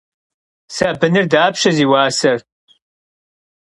[0.75, 2.39] Sabınır dapşe zi vuaser?